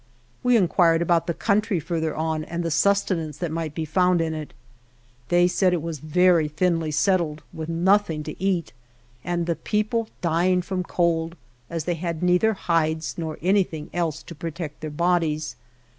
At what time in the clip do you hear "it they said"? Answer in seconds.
4.33-5.73